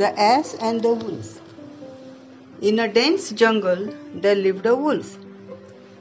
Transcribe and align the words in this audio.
The 0.00 0.08
Ass 0.20 0.54
and 0.60 0.80
the 0.80 0.92
Wolf 0.92 1.40
In 2.60 2.78
a 2.78 2.86
dense 2.86 3.30
jungle 3.32 3.88
there 4.14 4.36
lived 4.36 4.66
a 4.66 4.76
wolf. 4.76 5.18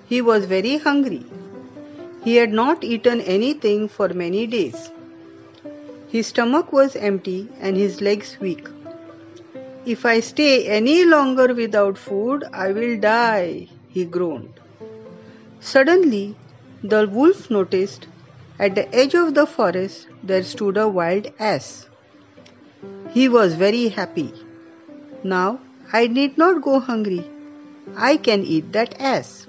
He 0.08 0.22
was 0.22 0.46
very 0.46 0.78
hungry. 0.78 1.26
He 2.24 2.36
had 2.36 2.54
not 2.54 2.84
eaten 2.84 3.22
anything 3.22 3.88
for 3.88 4.10
many 4.10 4.46
days. 4.46 4.92
His 6.10 6.28
stomach 6.28 6.72
was 6.72 6.96
empty 6.96 7.50
and 7.60 7.76
his 7.76 8.00
legs 8.00 8.38
weak. 8.40 8.70
If 9.86 10.06
I 10.06 10.20
stay 10.20 10.68
any 10.68 11.04
longer 11.04 11.54
without 11.56 11.98
food, 11.98 12.44
I 12.54 12.72
will 12.74 13.00
die, 13.00 13.68
he 13.90 14.06
groaned. 14.06 14.60
Suddenly, 15.60 16.36
the 16.84 17.08
wolf 17.08 17.50
noticed 17.50 18.08
at 18.60 18.76
the 18.76 18.88
edge 18.94 19.16
of 19.16 19.34
the 19.34 19.48
forest 19.48 20.08
there 20.22 20.44
stood 20.44 20.78
a 20.78 20.88
wild 20.88 21.32
ass. 21.40 21.88
He 23.18 23.28
was 23.34 23.56
very 23.56 23.88
happy. 23.88 24.32
Now 25.24 25.60
I 25.92 26.06
need 26.06 26.38
not 26.38 26.62
go 26.62 26.80
hungry. 26.80 27.22
I 27.96 28.18
can 28.26 28.44
eat 28.56 28.74
that 28.74 28.92
ass. 29.12 29.48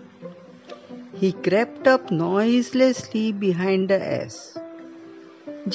He 1.22 1.32
crept 1.32 1.86
up 1.86 2.10
noiselessly 2.10 3.32
behind 3.32 3.90
the 3.90 3.98
ass. 4.02 4.56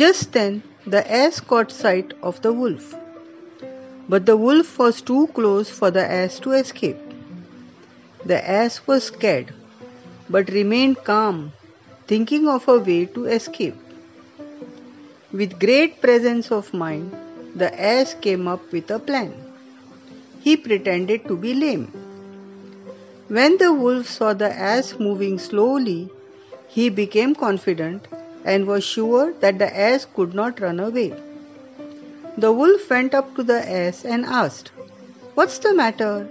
Just 0.02 0.32
then 0.32 0.64
the 0.88 1.02
ass 1.18 1.40
caught 1.40 1.72
sight 1.72 2.14
of 2.24 2.42
the 2.42 2.54
wolf. 2.62 2.96
But 4.10 4.26
the 4.26 4.38
wolf 4.38 4.80
was 4.80 5.02
too 5.10 5.28
close 5.40 5.70
for 5.70 5.92
the 5.92 6.06
ass 6.22 6.40
to 6.46 6.54
escape. 6.54 6.98
The 8.26 8.40
ass 8.62 8.80
was 8.88 9.04
scared, 9.04 9.54
but 10.30 10.50
remained 10.50 11.04
calm, 11.04 11.44
thinking 12.08 12.48
of 12.48 12.68
a 12.68 12.80
way 12.80 13.06
to 13.18 13.26
escape. 13.26 13.78
With 15.32 15.60
great 15.60 16.02
presence 16.02 16.52
of 16.52 16.73
mind, 16.73 17.16
the 17.56 17.70
ass 17.80 18.16
came 18.20 18.48
up 18.48 18.72
with 18.72 18.90
a 18.90 19.00
plan. 19.00 19.34
He 20.42 20.58
pretended 20.58 21.28
to 21.28 21.38
be 21.38 21.54
lame. 21.54 21.92
When 23.28 23.58
the 23.58 23.72
wolf 23.72 24.10
saw 24.10 24.34
the 24.34 24.52
ass 24.52 24.95
moving 25.00 25.38
slowly, 25.40 26.10
he 26.68 26.90
became 26.90 27.36
confident 27.36 28.08
and 28.44 28.68
was 28.68 28.84
sure 28.84 29.34
that 29.40 29.60
the 29.60 29.78
ass 29.78 30.06
could 30.16 30.34
not 30.34 30.60
run 30.60 30.80
away. 30.80 31.14
The 32.38 32.52
wolf 32.52 32.90
went 32.90 33.14
up 33.14 33.36
to 33.36 33.44
the 33.44 33.62
ass 33.70 34.04
and 34.04 34.26
asked, 34.26 34.72
What's 35.36 35.60
the 35.60 35.73
matter? 35.73 36.28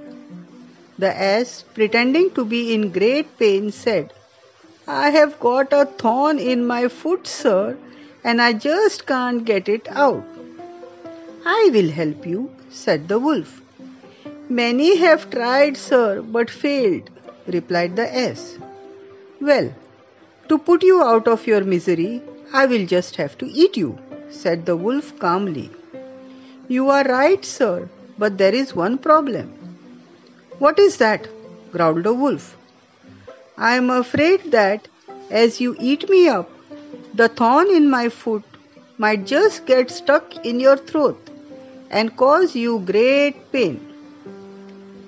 The 0.98 1.16
ass, 1.16 1.64
pretending 1.74 2.30
to 2.32 2.44
be 2.44 2.74
in 2.74 2.90
great 2.90 3.38
pain, 3.38 3.70
said, 3.70 4.12
I 4.86 5.10
have 5.10 5.38
got 5.38 5.72
a 5.72 5.86
thorn 5.86 6.38
in 6.38 6.66
my 6.66 6.88
foot, 6.88 7.26
sir, 7.26 7.76
and 8.24 8.42
I 8.42 8.52
just 8.52 9.06
can't 9.06 9.44
get 9.44 9.68
it 9.68 9.86
out. 9.88 10.24
I 11.44 11.70
will 11.72 11.90
help 11.90 12.24
you, 12.24 12.50
said 12.70 13.08
the 13.08 13.18
wolf. 13.18 13.60
Many 14.48 14.96
have 14.98 15.28
tried, 15.28 15.76
sir, 15.76 16.22
but 16.22 16.48
failed, 16.48 17.10
replied 17.48 17.96
the 17.96 18.16
ass. 18.16 18.58
Well, 19.40 19.74
to 20.48 20.58
put 20.58 20.84
you 20.84 21.02
out 21.02 21.26
of 21.26 21.48
your 21.48 21.64
misery, 21.64 22.22
I 22.52 22.66
will 22.66 22.86
just 22.86 23.16
have 23.16 23.36
to 23.38 23.46
eat 23.46 23.76
you, 23.76 23.98
said 24.30 24.66
the 24.66 24.76
wolf 24.76 25.18
calmly. 25.18 25.70
You 26.68 26.90
are 26.90 27.02
right, 27.02 27.44
sir, 27.44 27.88
but 28.16 28.38
there 28.38 28.54
is 28.54 28.76
one 28.76 28.96
problem. 28.98 29.48
What 30.60 30.78
is 30.78 30.98
that? 30.98 31.26
growled 31.72 32.04
the 32.04 32.14
wolf. 32.14 32.56
I 33.58 33.74
am 33.74 33.90
afraid 33.90 34.52
that 34.52 34.86
as 35.28 35.60
you 35.60 35.74
eat 35.80 36.08
me 36.08 36.28
up, 36.28 36.48
the 37.14 37.28
thorn 37.28 37.68
in 37.68 37.90
my 37.90 38.10
foot 38.10 38.44
might 38.96 39.26
just 39.26 39.66
get 39.66 39.90
stuck 39.90 40.46
in 40.46 40.60
your 40.60 40.76
throat 40.76 41.30
and 42.00 42.16
cause 42.16 42.56
you 42.56 42.78
great 42.90 43.40
pain. 43.52 43.80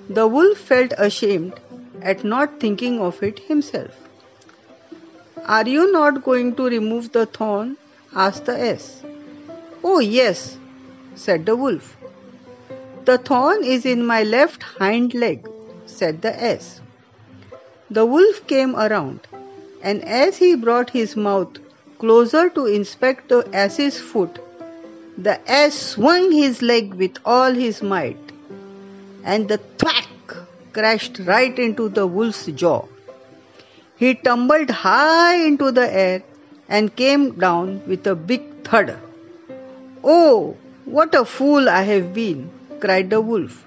The 0.09 0.27
wolf 0.27 0.59
felt 0.59 0.93
ashamed 0.97 1.59
at 2.01 2.23
not 2.23 2.59
thinking 2.59 2.99
of 2.99 3.21
it 3.23 3.39
himself. 3.39 3.91
Are 5.45 5.67
you 5.67 5.91
not 5.91 6.23
going 6.23 6.55
to 6.55 6.69
remove 6.75 7.11
the 7.11 7.25
thorn? 7.25 7.77
asked 8.15 8.45
the 8.45 8.57
ass. 8.69 9.03
Oh, 9.83 9.99
yes, 9.99 10.57
said 11.15 11.45
the 11.45 11.55
wolf. 11.55 11.97
The 13.05 13.17
thorn 13.17 13.63
is 13.63 13.85
in 13.85 14.05
my 14.05 14.23
left 14.23 14.63
hind 14.63 15.13
leg, 15.13 15.47
said 15.85 16.21
the 16.21 16.33
ass. 16.51 16.81
The 17.89 18.05
wolf 18.05 18.47
came 18.47 18.75
around, 18.75 19.27
and 19.81 20.03
as 20.03 20.37
he 20.37 20.55
brought 20.55 20.89
his 20.89 21.15
mouth 21.15 21.59
closer 21.99 22.49
to 22.49 22.65
inspect 22.65 23.29
the 23.29 23.47
ass's 23.53 23.99
foot, 23.99 24.39
the 25.17 25.49
ass 25.49 25.73
swung 25.73 26.31
his 26.31 26.61
leg 26.61 26.93
with 26.93 27.17
all 27.23 27.53
his 27.53 27.81
might, 27.81 28.17
and 29.23 29.47
the 29.47 29.57
thwack 29.57 30.35
crashed 30.73 31.19
right 31.19 31.57
into 31.57 31.87
the 31.87 32.05
wolf's 32.05 32.45
jaw. 32.47 32.85
He 33.95 34.13
tumbled 34.15 34.69
high 34.69 35.35
into 35.35 35.71
the 35.71 35.89
air 35.89 36.23
and 36.67 36.93
came 36.93 37.39
down 37.39 37.81
with 37.87 38.05
a 38.07 38.15
big 38.15 38.41
thud. 38.65 38.97
Oh, 40.03 40.57
what 40.83 41.15
a 41.15 41.23
fool 41.23 41.69
I 41.69 41.83
have 41.83 42.13
been, 42.13 42.49
cried 42.81 43.09
the 43.09 43.21
wolf. 43.21 43.65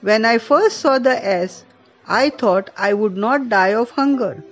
When 0.00 0.24
I 0.24 0.38
first 0.38 0.78
saw 0.78 0.98
the 0.98 1.24
ass, 1.24 1.62
I 2.06 2.30
thought 2.30 2.70
I 2.76 2.94
would 2.94 3.16
not 3.16 3.50
die 3.50 3.74
of 3.74 3.90
hunger. 3.90 4.42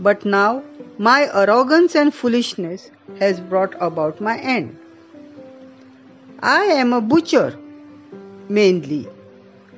But 0.00 0.24
now 0.24 0.64
my 0.98 1.30
arrogance 1.32 1.94
and 1.94 2.12
foolishness 2.12 2.90
has 3.20 3.38
brought 3.38 3.74
about 3.80 4.20
my 4.20 4.38
end. 4.38 4.76
I 6.40 6.64
am 6.64 6.92
a 6.92 7.00
butcher, 7.00 7.58
mainly. 8.48 9.08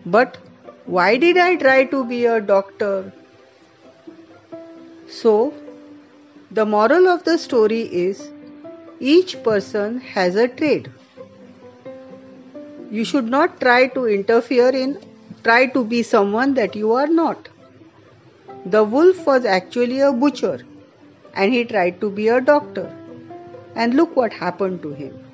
But 0.05 0.39
why 0.87 1.17
did 1.17 1.37
I 1.37 1.55
try 1.55 1.85
to 1.85 2.05
be 2.05 2.25
a 2.25 2.41
doctor? 2.41 3.13
So, 5.09 5.55
the 6.51 6.67
moral 6.67 7.07
of 7.07 7.23
the 7.23 7.39
story 7.39 7.83
is 7.83 8.31
each 8.99 9.41
person 9.45 10.01
has 10.01 10.35
a 10.35 10.49
trade. 10.49 10.91
You 12.91 13.05
should 13.05 13.29
not 13.29 13.61
try 13.61 13.87
to 13.89 14.07
interfere 14.07 14.71
in, 14.71 14.99
try 15.45 15.67
to 15.67 15.85
be 15.85 16.03
someone 16.03 16.55
that 16.55 16.75
you 16.75 16.93
are 16.93 17.07
not. 17.07 17.49
The 18.67 18.83
wolf 18.83 19.25
was 19.27 19.45
actually 19.45 20.01
a 20.01 20.13
butcher 20.13 20.61
and 21.35 21.53
he 21.53 21.65
tried 21.65 22.01
to 22.01 22.11
be 22.11 22.27
a 22.27 22.41
doctor. 22.41 22.93
And 23.77 23.95
look 23.95 24.17
what 24.17 24.33
happened 24.33 24.83
to 24.83 24.93
him. 24.93 25.28